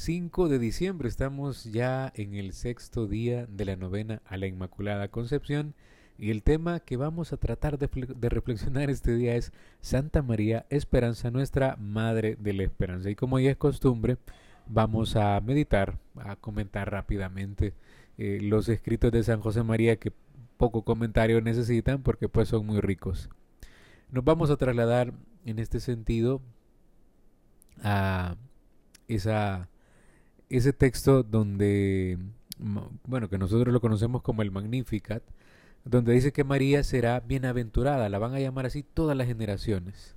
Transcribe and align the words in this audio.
5 0.00 0.48
de 0.48 0.58
diciembre. 0.58 1.10
Estamos 1.10 1.64
ya 1.64 2.10
en 2.16 2.34
el 2.34 2.54
sexto 2.54 3.06
día 3.06 3.44
de 3.44 3.66
la 3.66 3.76
novena 3.76 4.22
a 4.24 4.38
la 4.38 4.46
Inmaculada 4.46 5.08
Concepción 5.08 5.74
y 6.16 6.30
el 6.30 6.42
tema 6.42 6.80
que 6.80 6.96
vamos 6.96 7.34
a 7.34 7.36
tratar 7.36 7.78
de, 7.78 7.88
reflexionar 8.30 8.88
este 8.88 9.14
día 9.14 9.36
es 9.36 9.52
Santa 9.82 10.22
María 10.22 10.64
Esperanza, 10.70 11.30
nuestra 11.30 11.76
Madre 11.76 12.38
de 12.40 12.54
la 12.54 12.62
Esperanza. 12.62 13.10
Y 13.10 13.14
como 13.14 13.38
ya 13.40 13.50
es 13.50 13.58
costumbre, 13.58 14.16
vamos 14.66 15.16
a 15.16 15.38
meditar, 15.42 15.98
a 16.16 16.34
comentar 16.36 16.90
rápidamente 16.90 17.74
eh, 18.16 18.38
los 18.40 18.70
escritos 18.70 19.12
de 19.12 19.22
San 19.22 19.42
José 19.42 19.62
María 19.62 19.96
que 19.96 20.14
poco 20.56 20.80
comentario 20.80 21.42
necesitan 21.42 22.02
porque 22.02 22.26
pues 22.26 22.48
son 22.48 22.64
muy 22.64 22.80
ricos. 22.80 23.28
Nos 24.10 24.24
vamos 24.24 24.48
a 24.48 24.56
trasladar 24.56 25.12
en 25.44 25.58
este 25.58 25.78
sentido 25.78 26.40
a 27.82 28.36
esa, 29.08 29.69
ese 30.50 30.72
texto 30.72 31.22
donde, 31.22 32.18
bueno, 33.06 33.28
que 33.28 33.38
nosotros 33.38 33.72
lo 33.72 33.80
conocemos 33.80 34.22
como 34.22 34.42
el 34.42 34.50
Magnificat, 34.50 35.22
donde 35.84 36.12
dice 36.12 36.32
que 36.32 36.44
María 36.44 36.82
será 36.84 37.20
bienaventurada, 37.20 38.08
la 38.08 38.18
van 38.18 38.34
a 38.34 38.40
llamar 38.40 38.66
así 38.66 38.82
todas 38.82 39.16
las 39.16 39.26
generaciones. 39.26 40.16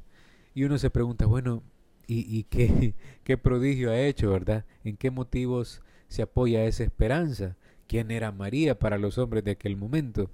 Y 0.54 0.66
uno 0.66 0.78
se 0.78 0.90
pregunta, 0.90 1.26
bueno, 1.26 1.64
¿y, 2.08 2.26
y 2.38 2.44
qué, 2.44 2.96
qué 3.24 3.38
prodigio 3.38 3.92
ha 3.92 4.00
hecho, 4.00 4.32
verdad? 4.32 4.66
¿En 4.84 4.98
qué 4.98 5.12
motivos 5.12 5.82
se 6.08 6.22
apoya 6.22 6.66
esa 6.66 6.84
esperanza? 6.84 7.56
¿Quién 7.88 8.12
era 8.12 8.32
María 8.32 8.78
para 8.78 8.98
los 8.98 9.18
hombres 9.18 9.44
de 9.44 9.52
aquel 9.52 9.78
momento? 9.78 10.30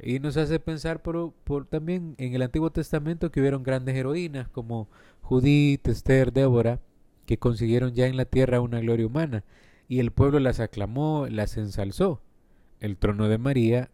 Y 0.00 0.20
nos 0.20 0.36
hace 0.36 0.60
pensar 0.60 1.02
por, 1.02 1.32
por, 1.44 1.66
también 1.66 2.14
en 2.18 2.34
el 2.34 2.42
Antiguo 2.42 2.70
Testamento 2.70 3.30
que 3.30 3.40
hubieron 3.40 3.64
grandes 3.64 3.96
heroínas 3.96 4.48
como 4.48 4.88
Judith, 5.22 5.88
Esther, 5.88 6.32
Débora, 6.32 6.80
que 7.28 7.38
consiguieron 7.38 7.92
ya 7.92 8.06
en 8.06 8.16
la 8.16 8.24
tierra 8.24 8.62
una 8.62 8.80
gloria 8.80 9.06
humana, 9.06 9.44
y 9.86 9.98
el 9.98 10.12
pueblo 10.12 10.40
las 10.40 10.60
aclamó, 10.60 11.26
las 11.28 11.58
ensalzó. 11.58 12.22
El 12.80 12.96
trono 12.96 13.28
de 13.28 13.36
María 13.36 13.90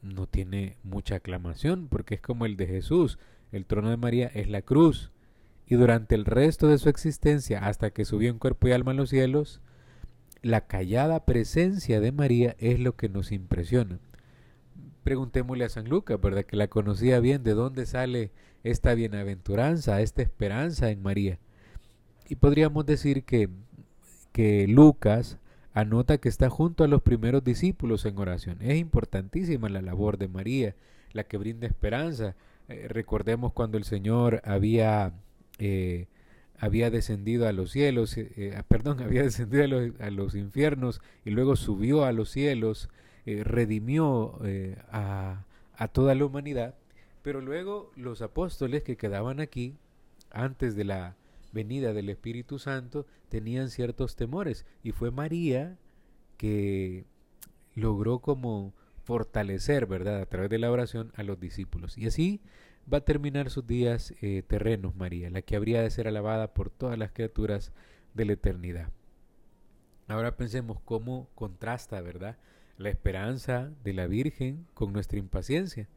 no 0.00 0.28
tiene 0.28 0.76
mucha 0.84 1.16
aclamación 1.16 1.88
porque 1.88 2.14
es 2.14 2.20
como 2.20 2.46
el 2.46 2.56
de 2.56 2.68
Jesús. 2.68 3.18
El 3.50 3.66
trono 3.66 3.90
de 3.90 3.96
María 3.96 4.28
es 4.28 4.48
la 4.48 4.62
cruz. 4.62 5.10
Y 5.66 5.74
durante 5.74 6.14
el 6.14 6.24
resto 6.24 6.68
de 6.68 6.78
su 6.78 6.88
existencia, 6.88 7.66
hasta 7.66 7.90
que 7.90 8.04
subió 8.04 8.30
en 8.30 8.38
cuerpo 8.38 8.68
y 8.68 8.72
alma 8.72 8.92
a 8.92 8.94
los 8.94 9.10
cielos, 9.10 9.60
la 10.40 10.68
callada 10.68 11.24
presencia 11.24 11.98
de 11.98 12.12
María 12.12 12.54
es 12.60 12.78
lo 12.78 12.94
que 12.94 13.08
nos 13.08 13.32
impresiona. 13.32 13.98
Preguntémosle 15.02 15.64
a 15.64 15.68
San 15.68 15.88
Lucas, 15.88 16.20
¿verdad? 16.20 16.44
Que 16.44 16.56
la 16.56 16.68
conocía 16.68 17.18
bien, 17.18 17.42
de 17.42 17.54
dónde 17.54 17.86
sale 17.86 18.30
esta 18.62 18.94
bienaventuranza, 18.94 20.00
esta 20.00 20.22
esperanza 20.22 20.90
en 20.90 21.02
María. 21.02 21.40
Y 22.28 22.36
podríamos 22.36 22.84
decir 22.84 23.24
que, 23.24 23.48
que 24.32 24.66
Lucas 24.68 25.38
anota 25.72 26.18
que 26.18 26.28
está 26.28 26.50
junto 26.50 26.84
a 26.84 26.88
los 26.88 27.02
primeros 27.02 27.44
discípulos 27.44 28.04
en 28.04 28.18
oración. 28.18 28.58
Es 28.60 28.78
importantísima 28.78 29.68
la 29.68 29.80
labor 29.80 30.18
de 30.18 30.28
María, 30.28 30.74
la 31.12 31.24
que 31.24 31.38
brinda 31.38 31.66
esperanza. 31.66 32.34
Eh, 32.68 32.86
recordemos 32.88 33.52
cuando 33.52 33.78
el 33.78 33.84
Señor 33.84 34.42
había, 34.44 35.12
eh, 35.58 36.06
había 36.58 36.90
descendido 36.90 37.46
a 37.46 37.52
los 37.52 37.70
cielos, 37.70 38.16
eh, 38.18 38.54
ah, 38.56 38.64
perdón, 38.66 39.00
había 39.02 39.22
descendido 39.22 39.64
a 39.64 39.68
los, 39.68 40.00
a 40.00 40.10
los, 40.10 40.34
infiernos 40.34 41.00
y 41.24 41.30
luego 41.30 41.56
subió 41.56 42.04
a 42.04 42.12
los 42.12 42.30
cielos, 42.30 42.88
redimió 43.24 44.40
a, 44.90 45.44
a 45.76 45.88
toda 45.88 46.14
la 46.14 46.24
humanidad. 46.24 46.74
Pero 47.22 47.42
luego 47.42 47.92
los 47.94 48.22
apóstoles 48.22 48.82
que 48.82 48.96
quedaban 48.96 49.38
aquí, 49.38 49.74
antes 50.30 50.76
de 50.76 50.84
la 50.84 51.14
venida 51.52 51.92
del 51.92 52.08
Espíritu 52.08 52.58
Santo 52.58 53.06
tenían 53.28 53.70
ciertos 53.70 54.16
temores 54.16 54.66
y 54.82 54.92
fue 54.92 55.10
María 55.10 55.78
que 56.36 57.04
logró 57.74 58.20
como 58.20 58.74
fortalecer, 59.04 59.86
¿verdad?, 59.86 60.20
a 60.20 60.26
través 60.26 60.50
de 60.50 60.58
la 60.58 60.70
oración 60.70 61.12
a 61.16 61.22
los 61.22 61.40
discípulos. 61.40 61.96
Y 61.96 62.06
así 62.06 62.40
va 62.92 62.98
a 62.98 63.04
terminar 63.04 63.50
sus 63.50 63.66
días 63.66 64.14
eh, 64.20 64.42
terrenos, 64.46 64.96
María, 64.96 65.30
la 65.30 65.42
que 65.42 65.56
habría 65.56 65.82
de 65.82 65.90
ser 65.90 66.08
alabada 66.08 66.52
por 66.54 66.70
todas 66.70 66.98
las 66.98 67.12
criaturas 67.12 67.72
de 68.14 68.24
la 68.24 68.32
eternidad. 68.34 68.90
Ahora 70.08 70.36
pensemos 70.36 70.80
cómo 70.80 71.28
contrasta, 71.34 72.00
¿verdad?, 72.00 72.36
la 72.76 72.90
esperanza 72.90 73.72
de 73.82 73.92
la 73.92 74.06
Virgen 74.06 74.66
con 74.74 74.92
nuestra 74.92 75.18
impaciencia. 75.18 75.88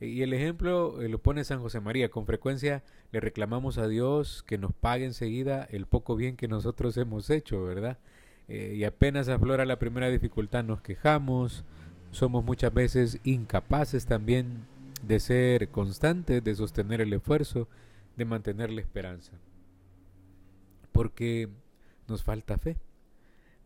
Y 0.00 0.22
el 0.22 0.32
ejemplo 0.34 1.00
eh, 1.00 1.08
lo 1.08 1.18
pone 1.18 1.44
San 1.44 1.60
José 1.60 1.80
María. 1.80 2.10
Con 2.10 2.26
frecuencia 2.26 2.82
le 3.12 3.20
reclamamos 3.20 3.78
a 3.78 3.88
Dios 3.88 4.42
que 4.46 4.58
nos 4.58 4.72
pague 4.74 5.06
enseguida 5.06 5.66
el 5.70 5.86
poco 5.86 6.16
bien 6.16 6.36
que 6.36 6.48
nosotros 6.48 6.96
hemos 6.96 7.30
hecho, 7.30 7.64
¿verdad? 7.64 7.98
Eh, 8.48 8.74
y 8.76 8.84
apenas 8.84 9.28
aflora 9.28 9.64
la 9.64 9.78
primera 9.78 10.08
dificultad 10.08 10.62
nos 10.62 10.80
quejamos, 10.80 11.64
somos 12.12 12.44
muchas 12.44 12.72
veces 12.72 13.18
incapaces 13.24 14.06
también 14.06 14.66
de 15.02 15.18
ser 15.18 15.68
constantes, 15.68 16.44
de 16.44 16.54
sostener 16.54 17.00
el 17.00 17.12
esfuerzo, 17.12 17.68
de 18.16 18.24
mantener 18.24 18.70
la 18.70 18.80
esperanza, 18.80 19.32
porque 20.92 21.48
nos 22.06 22.22
falta 22.22 22.56
fe. 22.58 22.76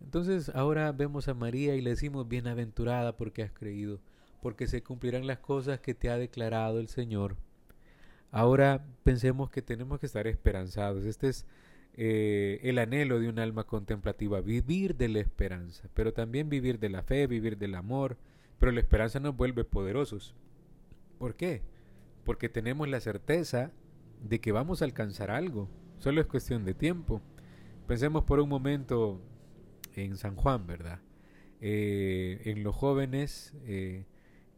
Entonces 0.01 0.51
ahora 0.55 0.93
vemos 0.93 1.29
a 1.29 1.35
María 1.35 1.77
y 1.77 1.83
le 1.83 1.91
decimos 1.91 2.27
bienaventurada 2.27 3.17
porque 3.17 3.43
has 3.43 3.53
creído 3.53 4.01
porque 4.41 4.67
se 4.67 4.83
cumplirán 4.83 5.27
las 5.27 5.39
cosas 5.39 5.81
que 5.81 5.95
te 5.95 6.11
ha 6.11 6.17
declarado 6.17 6.81
el 6.81 6.89
Señor. 6.89 7.37
Ahora 8.31 8.85
pensemos 9.03 9.51
que 9.51 9.63
tenemos 9.63 9.99
que 9.99 10.07
estar 10.07 10.27
esperanzados. 10.27 11.05
Este 11.05 11.29
es 11.29 11.47
eh, 11.95 12.61
el 12.63 12.79
anhelo 12.79 13.19
de 13.19 13.29
un 13.29 13.39
alma 13.39 13.65
contemplativa, 13.65 14.41
vivir 14.41 14.97
de 14.97 15.09
la 15.09 15.21
esperanza, 15.21 15.89
pero 15.95 16.13
también 16.13 16.49
vivir 16.49 16.79
de 16.79 16.89
la 16.89 17.03
fe, 17.03 17.27
vivir 17.27 17.59
del 17.59 17.75
amor. 17.75 18.17
Pero 18.59 18.73
la 18.73 18.81
esperanza 18.81 19.21
nos 19.21 19.37
vuelve 19.37 19.65
poderosos. 19.65 20.35
¿Por 21.19 21.35
qué? 21.35 21.63
Porque 22.25 22.49
tenemos 22.49 22.89
la 22.89 23.01
certeza 23.01 23.73
de 24.23 24.41
que 24.41 24.53
vamos 24.53 24.83
a 24.83 24.85
alcanzar 24.85 25.31
algo. 25.31 25.69
Solo 25.99 26.21
es 26.21 26.27
cuestión 26.27 26.65
de 26.65 26.75
tiempo. 26.75 27.21
Pensemos 27.87 28.25
por 28.25 28.39
un 28.39 28.49
momento 28.49 29.21
en 29.97 30.17
San 30.17 30.37
Juan, 30.37 30.67
¿verdad? 30.67 31.01
Eh, 31.61 32.41
en 32.45 32.63
los 32.63 32.75
jóvenes 32.75 33.55
eh, 33.65 34.07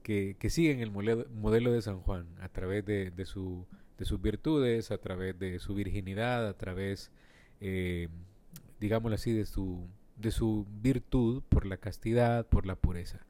que, 0.02 0.36
siguen 0.50 0.80
el 0.80 0.90
modelo 0.90 1.72
de 1.72 1.82
San 1.82 2.00
Juan 2.00 2.26
a 2.40 2.48
través 2.48 2.84
de, 2.84 3.10
de, 3.10 3.24
su, 3.24 3.66
de 3.98 4.04
sus 4.04 4.20
virtudes, 4.20 4.90
a 4.90 4.98
través 4.98 5.38
de 5.38 5.58
su 5.58 5.74
virginidad, 5.74 6.46
a 6.48 6.56
través, 6.56 7.10
eh, 7.60 8.08
digámoslo 8.80 9.14
así, 9.14 9.32
de 9.32 9.46
su, 9.46 9.86
de 10.16 10.30
su 10.30 10.66
virtud 10.82 11.42
por 11.48 11.66
la 11.66 11.76
castidad, 11.76 12.46
por 12.46 12.66
la 12.66 12.76
pureza. 12.76 13.26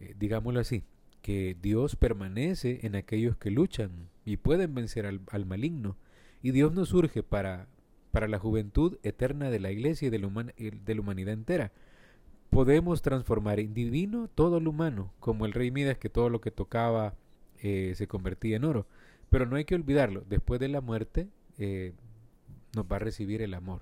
Eh, 0.00 0.14
digámoslo 0.18 0.60
así, 0.60 0.84
que 1.22 1.56
Dios 1.60 1.96
permanece 1.96 2.80
en 2.82 2.96
aquellos 2.96 3.36
que 3.36 3.50
luchan 3.50 4.08
y 4.24 4.36
pueden 4.36 4.74
vencer 4.74 5.06
al, 5.06 5.20
al 5.30 5.46
maligno. 5.46 5.96
Y 6.42 6.50
Dios 6.50 6.72
nos 6.72 6.88
surge 6.88 7.22
para, 7.22 7.68
para 8.10 8.28
la 8.28 8.38
juventud 8.38 8.98
eterna 9.02 9.50
de 9.50 9.60
la 9.60 9.70
iglesia 9.70 10.08
y 10.08 10.10
de 10.10 10.18
la, 10.18 10.28
de 10.28 10.94
la 10.94 11.00
humanidad 11.00 11.34
entera 11.34 11.72
podemos 12.52 13.00
transformar 13.00 13.60
en 13.60 13.72
divino 13.72 14.28
todo 14.34 14.60
lo 14.60 14.70
humano, 14.70 15.10
como 15.20 15.46
el 15.46 15.52
rey 15.52 15.70
Midas 15.70 15.96
que 15.96 16.10
todo 16.10 16.28
lo 16.28 16.42
que 16.42 16.50
tocaba 16.50 17.14
eh, 17.62 17.94
se 17.96 18.06
convertía 18.06 18.56
en 18.56 18.64
oro. 18.64 18.86
Pero 19.30 19.46
no 19.46 19.56
hay 19.56 19.64
que 19.64 19.74
olvidarlo, 19.74 20.22
después 20.28 20.60
de 20.60 20.68
la 20.68 20.82
muerte 20.82 21.28
eh, 21.56 21.94
nos 22.76 22.84
va 22.84 22.96
a 22.96 22.98
recibir 22.98 23.40
el 23.40 23.54
amor. 23.54 23.80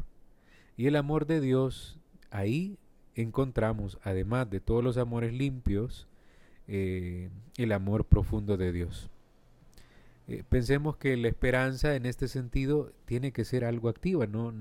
Y 0.77 0.87
el 0.87 0.95
amor 0.95 1.27
de 1.27 1.41
Dios, 1.41 1.99
ahí 2.31 2.79
encontramos, 3.17 3.99
además 4.05 4.49
de 4.49 4.61
todos 4.61 4.85
los 4.85 4.99
amores 4.99 5.35
limpios, 5.35 6.07
eh, 6.69 7.29
el 7.57 7.73
amor 7.73 8.05
profundo 8.05 8.57
de 8.57 8.71
Dios. 8.71 9.11
pensemos 10.49 10.97
que 10.97 11.17
la 11.17 11.27
esperanza 11.27 11.97
en 11.97 12.07
este 12.07 12.29
sentido 12.29 12.93
tiene 13.05 13.33
que 13.33 13.45
ser 13.45 13.65
algo 13.65 13.89
activa, 13.89 14.29
¿no? 14.29 14.55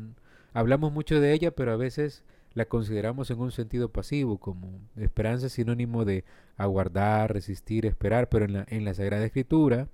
Hablamos 0.52 0.92
mucho 0.92 1.22
de 1.22 1.31
ella, 1.31 1.51
pero 1.51 1.72
a 1.72 1.78
veces 1.78 2.24
la 2.60 2.66
consideramos 2.66 3.32
en 3.32 3.40
un 3.40 3.52
sentido 3.52 3.92
pasivo, 3.92 4.38
como 4.38 4.82
esperanza 4.98 5.48
sinónimo 5.50 6.04
de 6.04 6.26
aguardar, 6.58 7.34
resistir, 7.34 7.86
esperar, 7.86 8.28
pero 8.30 8.46
en 8.46 8.54
la, 8.54 8.66
en 8.68 8.84
la 8.84 8.94
Sagrada 8.94 9.26
Escritura 9.26 9.88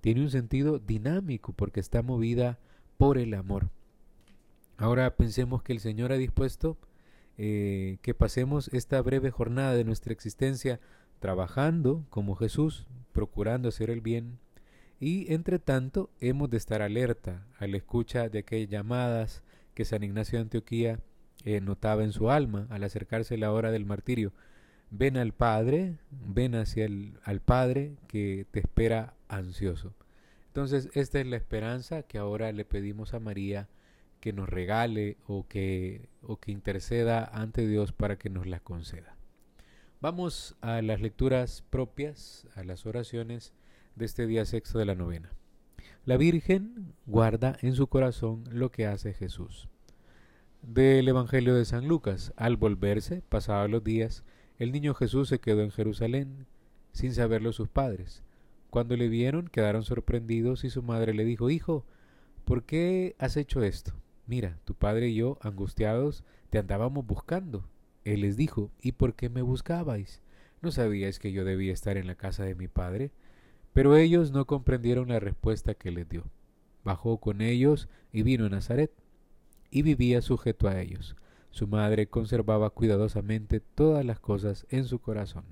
tiene 0.00 0.22
un 0.22 0.30
sentido 0.30 0.80
dinámico 0.80 1.52
porque 1.52 1.80
está 1.80 2.02
movida 2.02 2.58
por 2.96 3.18
el 3.18 3.34
amor. 3.34 3.70
Ahora 4.76 5.16
pensemos 5.16 5.62
que 5.62 5.72
el 5.72 5.80
Señor 5.80 6.10
ha 6.10 6.16
dispuesto 6.16 6.76
eh, 7.36 7.98
que 8.02 8.14
pasemos 8.14 8.68
esta 8.74 9.00
breve 9.00 9.30
jornada 9.30 9.74
de 9.74 9.84
nuestra 9.84 10.12
existencia 10.12 10.80
trabajando 11.20 12.04
como 12.10 12.34
Jesús, 12.34 12.88
procurando 13.12 13.68
hacer 13.68 13.90
el 13.90 14.00
bien, 14.00 14.40
y 14.98 15.32
entre 15.32 15.60
tanto 15.60 16.10
hemos 16.20 16.50
de 16.50 16.56
estar 16.56 16.82
alerta 16.82 17.46
a 17.58 17.68
la 17.68 17.76
escucha 17.76 18.28
de 18.28 18.40
aquellas 18.40 18.70
llamadas 18.70 19.44
que 19.74 19.84
San 19.84 20.02
Ignacio 20.02 20.38
de 20.38 20.42
Antioquía 20.42 21.00
eh, 21.44 21.60
notaba 21.60 22.04
en 22.04 22.12
su 22.12 22.30
alma 22.30 22.66
al 22.70 22.84
acercarse 22.84 23.36
la 23.36 23.52
hora 23.52 23.70
del 23.70 23.84
martirio. 23.84 24.32
Ven 24.90 25.16
al 25.16 25.32
Padre, 25.32 25.98
ven 26.10 26.54
hacia 26.54 26.84
el 26.86 27.18
al 27.22 27.40
Padre 27.40 27.96
que 28.06 28.46
te 28.50 28.60
espera 28.60 29.14
ansioso. 29.28 29.94
Entonces, 30.46 30.88
esta 30.94 31.20
es 31.20 31.26
la 31.26 31.36
esperanza 31.36 32.02
que 32.02 32.18
ahora 32.18 32.50
le 32.52 32.64
pedimos 32.64 33.14
a 33.14 33.20
María 33.20 33.68
que 34.20 34.32
nos 34.32 34.48
regale 34.48 35.16
o 35.26 35.46
que, 35.46 36.08
o 36.22 36.38
que 36.38 36.50
interceda 36.50 37.24
ante 37.24 37.66
Dios 37.66 37.92
para 37.92 38.18
que 38.18 38.30
nos 38.30 38.46
la 38.46 38.60
conceda. 38.60 39.16
Vamos 40.00 40.56
a 40.60 40.82
las 40.82 41.00
lecturas 41.00 41.64
propias, 41.70 42.46
a 42.54 42.64
las 42.64 42.86
oraciones 42.86 43.52
de 43.94 44.04
este 44.04 44.26
día 44.26 44.44
sexto 44.44 44.78
de 44.78 44.84
la 44.84 44.94
novena. 44.94 45.32
La 46.04 46.16
Virgen 46.16 46.94
guarda 47.06 47.56
en 47.60 47.74
su 47.74 47.86
corazón 47.88 48.44
lo 48.50 48.70
que 48.70 48.86
hace 48.86 49.12
Jesús. 49.12 49.68
Del 50.62 51.08
Evangelio 51.08 51.54
de 51.54 51.64
San 51.64 51.88
Lucas, 51.88 52.32
al 52.36 52.56
volverse, 52.56 53.22
pasados 53.28 53.70
los 53.70 53.82
días, 53.84 54.24
el 54.58 54.72
niño 54.72 54.94
Jesús 54.94 55.28
se 55.28 55.38
quedó 55.38 55.62
en 55.62 55.70
Jerusalén, 55.70 56.46
sin 56.92 57.14
saberlo 57.14 57.52
sus 57.52 57.68
padres. 57.68 58.22
Cuando 58.70 58.96
le 58.96 59.08
vieron, 59.08 59.48
quedaron 59.48 59.84
sorprendidos 59.84 60.64
y 60.64 60.70
su 60.70 60.82
madre 60.82 61.14
le 61.14 61.24
dijo, 61.24 61.48
Hijo, 61.48 61.84
¿por 62.44 62.64
qué 62.64 63.14
has 63.18 63.36
hecho 63.36 63.62
esto? 63.62 63.92
Mira, 64.26 64.58
tu 64.64 64.74
padre 64.74 65.08
y 65.08 65.14
yo, 65.14 65.38
angustiados, 65.40 66.24
te 66.50 66.58
andábamos 66.58 67.06
buscando. 67.06 67.64
Él 68.04 68.20
les 68.22 68.36
dijo, 68.36 68.70
¿y 68.82 68.92
por 68.92 69.14
qué 69.14 69.30
me 69.30 69.42
buscabais? 69.42 70.20
¿No 70.60 70.70
sabíais 70.70 71.18
que 71.18 71.32
yo 71.32 71.44
debía 71.44 71.72
estar 71.72 71.96
en 71.96 72.06
la 72.06 72.14
casa 72.14 72.44
de 72.44 72.54
mi 72.54 72.68
padre? 72.68 73.10
Pero 73.72 73.96
ellos 73.96 74.32
no 74.32 74.46
comprendieron 74.46 75.08
la 75.08 75.20
respuesta 75.20 75.74
que 75.74 75.90
les 75.90 76.08
dio. 76.08 76.24
Bajó 76.84 77.18
con 77.18 77.40
ellos 77.40 77.88
y 78.12 78.22
vino 78.22 78.46
a 78.46 78.48
Nazaret, 78.48 78.92
y 79.70 79.82
vivía 79.82 80.22
sujeto 80.22 80.68
a 80.68 80.80
ellos. 80.80 81.16
Su 81.50 81.66
madre 81.66 82.06
conservaba 82.06 82.70
cuidadosamente 82.70 83.60
todas 83.60 84.04
las 84.04 84.20
cosas 84.20 84.66
en 84.70 84.84
su 84.84 85.00
corazón. 85.00 85.44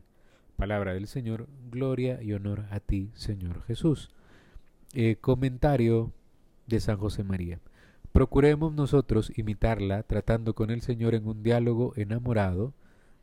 Palabra 0.57 0.95
del 0.95 1.07
Señor, 1.07 1.49
gloria 1.71 2.23
y 2.23 2.33
honor 2.33 2.65
a 2.71 2.81
ti, 2.81 3.11
Señor 3.15 3.63
Jesús. 3.65 4.11
Eh, 4.95 5.17
comentario 5.21 6.13
de 6.67 6.81
San 6.81 6.97
José 6.99 7.25
María. 7.25 7.61
Procuremos 8.13 8.73
nosotros 8.73 9.31
imitarla 9.37 10.03
tratando 10.03 10.55
con 10.55 10.71
el 10.71 10.81
Señor 10.81 11.15
en 11.15 11.27
un 11.27 11.43
diálogo 11.43 11.93
enamorado 11.97 12.73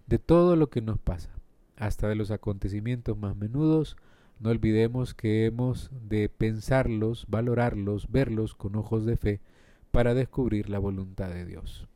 de 0.06 0.20
todo 0.20 0.56
lo 0.56 0.70
que 0.70 0.82
nos 0.82 1.00
pasa, 1.00 1.30
hasta 1.78 2.08
de 2.08 2.16
los 2.16 2.30
acontecimientos 2.30 3.18
más 3.18 3.36
menudos. 3.36 3.98
No 4.40 4.52
olvidemos 4.52 5.14
que 5.14 5.46
hemos 5.46 5.90
de 6.08 6.30
pensarlos, 6.30 7.26
valorarlos, 7.28 8.12
verlos 8.12 8.54
con 8.54 8.76
ojos 8.76 9.06
de 9.06 9.18
fe 9.18 9.40
para 9.94 10.14
descubrir 10.14 10.70
la 10.70 10.80
voluntad 10.80 11.30
de 11.30 11.46
Dios. 11.46 11.88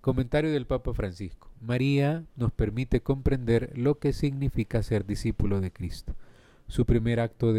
Comentario 0.00 0.50
del 0.50 0.66
Papa 0.66 0.94
Francisco. 0.94 1.50
María 1.60 2.24
nos 2.36 2.52
permite 2.52 3.02
comprender 3.02 3.76
lo 3.76 3.98
que 3.98 4.14
significa 4.14 4.82
ser 4.82 5.04
discípulo 5.04 5.60
de 5.60 5.70
Cristo. 5.70 6.14
Su 6.66 6.86
primer 6.86 7.20
acto, 7.20 7.52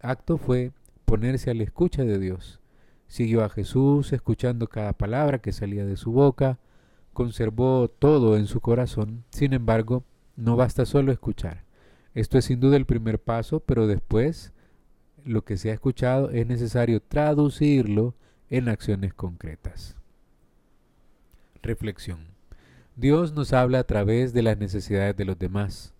acto 0.00 0.38
fue 0.38 0.70
ponerse 1.04 1.50
a 1.50 1.54
la 1.54 1.64
escucha 1.64 2.04
de 2.04 2.20
Dios 2.20 2.60
Siguió 3.08 3.42
a 3.42 3.48
Jesús, 3.48 4.12
escuchando 4.12 4.68
cada 4.68 4.92
palabra 4.92 5.38
que 5.38 5.52
salía 5.52 5.86
de 5.86 5.96
su 5.96 6.12
boca, 6.12 6.58
conservó 7.14 7.88
todo 7.88 8.36
en 8.36 8.46
su 8.46 8.60
corazón, 8.60 9.24
sin 9.30 9.54
embargo, 9.54 10.04
no 10.36 10.56
basta 10.56 10.84
solo 10.84 11.10
escuchar. 11.10 11.64
Esto 12.14 12.36
es 12.36 12.44
sin 12.44 12.60
duda 12.60 12.76
el 12.76 12.84
primer 12.84 13.18
paso, 13.18 13.60
pero 13.60 13.86
después 13.86 14.52
lo 15.24 15.42
que 15.42 15.56
se 15.56 15.70
ha 15.70 15.74
escuchado 15.74 16.30
es 16.30 16.46
necesario 16.46 17.00
traducirlo 17.00 18.14
en 18.50 18.68
acciones 18.68 19.14
concretas. 19.14 19.96
Reflexión. 21.62 22.18
Dios 22.96 23.32
nos 23.32 23.52
habla 23.52 23.80
a 23.80 23.84
través 23.84 24.32
de 24.32 24.42
las 24.42 24.58
necesidades 24.58 25.16
de 25.16 25.24
los 25.24 25.38
demás. 25.38 25.92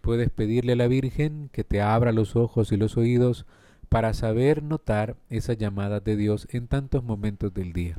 Puedes 0.00 0.30
pedirle 0.30 0.72
a 0.72 0.76
la 0.76 0.88
Virgen 0.88 1.50
que 1.52 1.64
te 1.64 1.82
abra 1.82 2.12
los 2.12 2.36
ojos 2.36 2.72
y 2.72 2.76
los 2.76 2.96
oídos 2.96 3.46
para 3.88 4.14
saber 4.14 4.62
notar 4.62 5.16
esa 5.30 5.54
llamada 5.54 6.00
de 6.00 6.16
Dios 6.16 6.46
en 6.50 6.66
tantos 6.66 7.02
momentos 7.04 7.52
del 7.52 7.72
día. 7.72 7.98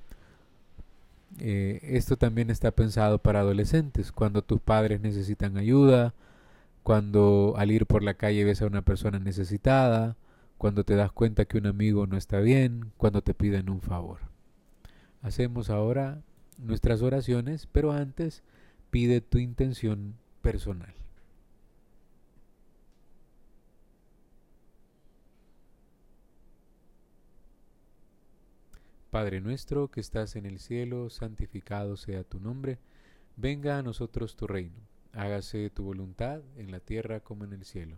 Eh, 1.39 1.79
esto 1.83 2.17
también 2.17 2.49
está 2.49 2.71
pensado 2.71 3.19
para 3.19 3.41
adolescentes, 3.41 4.11
cuando 4.11 4.41
tus 4.41 4.59
padres 4.59 5.01
necesitan 5.01 5.57
ayuda, 5.57 6.13
cuando 6.83 7.53
al 7.57 7.71
ir 7.71 7.85
por 7.85 8.03
la 8.03 8.15
calle 8.15 8.43
ves 8.43 8.61
a 8.61 8.67
una 8.67 8.81
persona 8.81 9.19
necesitada, 9.19 10.15
cuando 10.59 10.83
te 10.83 10.95
das 10.95 11.13
cuenta 11.13 11.45
que 11.45 11.57
un 11.57 11.67
amigo 11.67 12.05
no 12.05 12.17
está 12.17 12.41
bien, 12.41 12.91
cuando 12.97 13.21
te 13.21 13.33
piden 13.33 13.69
un 13.69 13.79
favor. 13.79 14.19
Hacemos 15.21 15.69
ahora 15.69 16.21
nuestras 16.57 17.01
oraciones, 17.01 17.65
pero 17.65 17.93
antes 17.93 18.43
pide 18.91 19.21
tu 19.21 19.37
intención 19.37 20.15
personal. 20.41 20.93
Padre 29.11 29.39
nuestro 29.39 29.87
que 29.87 30.01
estás 30.01 30.35
en 30.35 30.45
el 30.45 30.59
cielo, 30.59 31.09
santificado 31.09 31.95
sea 31.95 32.25
tu 32.25 32.41
nombre, 32.41 32.79
venga 33.37 33.77
a 33.77 33.81
nosotros 33.81 34.35
tu 34.35 34.45
reino, 34.45 34.81
hágase 35.13 35.69
tu 35.69 35.83
voluntad 35.83 36.41
en 36.57 36.69
la 36.69 36.81
tierra 36.81 37.21
como 37.21 37.45
en 37.45 37.53
el 37.53 37.63
cielo. 37.63 37.97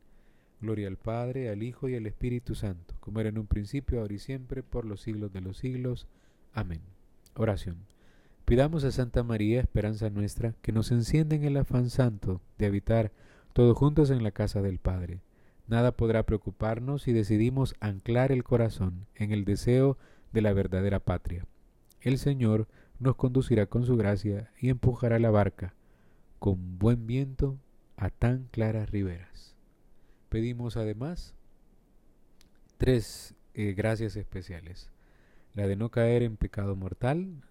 Gloria 0.61 0.87
al 0.87 0.97
Padre, 0.97 1.49
al 1.49 1.63
Hijo 1.63 1.89
y 1.89 1.95
al 1.95 2.05
Espíritu 2.05 2.55
Santo, 2.55 2.95
como 2.99 3.19
era 3.19 3.29
en 3.29 3.37
un 3.37 3.47
principio, 3.47 3.99
ahora 3.99 4.13
y 4.13 4.19
siempre, 4.19 4.63
por 4.63 4.85
los 4.85 5.01
siglos 5.01 5.33
de 5.33 5.41
los 5.41 5.57
siglos. 5.57 6.07
Amén. 6.53 6.81
Oración. 7.35 7.77
Pidamos 8.45 8.83
a 8.83 8.91
Santa 8.91 9.23
María, 9.23 9.61
esperanza 9.61 10.09
nuestra, 10.09 10.53
que 10.61 10.71
nos 10.71 10.91
encienda 10.91 11.35
en 11.35 11.43
el 11.43 11.57
afán 11.57 11.89
santo 11.89 12.41
de 12.57 12.65
habitar 12.67 13.11
todos 13.53 13.77
juntos 13.77 14.11
en 14.11 14.23
la 14.23 14.31
casa 14.31 14.61
del 14.61 14.77
Padre 14.77 15.21
Nada 15.71 15.93
podrá 15.93 16.23
preocuparnos 16.23 17.03
si 17.03 17.13
decidimos 17.13 17.75
anclar 17.79 18.33
el 18.33 18.43
corazón 18.43 19.07
en 19.15 19.31
el 19.31 19.45
deseo 19.45 19.97
de 20.33 20.41
la 20.41 20.51
verdadera 20.51 20.99
patria. 20.99 21.45
El 22.01 22.17
Señor 22.17 22.67
nos 22.99 23.15
conducirá 23.15 23.67
con 23.67 23.85
su 23.85 23.95
gracia 23.95 24.51
y 24.59 24.67
empujará 24.67 25.17
la 25.17 25.31
barca 25.31 25.73
con 26.39 26.77
buen 26.77 27.07
viento 27.07 27.57
a 27.95 28.09
tan 28.09 28.49
claras 28.51 28.89
riberas. 28.89 29.50
Pedimos 30.31 30.77
además 30.77 31.35
tres 32.77 33.35
eh, 33.53 33.73
gracias 33.73 34.15
especiales. 34.15 34.89
La 35.53 35.67
de 35.67 35.75
no 35.75 35.91
caer 35.91 36.23
en 36.23 36.37
pecado 36.37 36.77
mortal, 36.77 37.43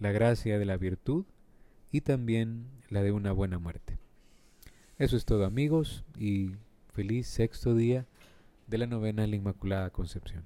la 0.00 0.10
gracia 0.10 0.58
de 0.58 0.64
la 0.64 0.76
virtud 0.76 1.26
y 1.92 2.00
también 2.00 2.66
la 2.88 3.04
de 3.04 3.12
una 3.12 3.30
buena 3.30 3.60
muerte. 3.60 4.00
Eso 4.98 5.16
es 5.16 5.24
todo 5.24 5.44
amigos 5.44 6.04
y 6.18 6.56
Feliz 6.92 7.28
sexto 7.28 7.76
día 7.76 8.04
de 8.66 8.78
la 8.78 8.88
novena 8.88 9.22
de 9.22 9.28
la 9.28 9.36
Inmaculada 9.36 9.90
Concepción. 9.90 10.44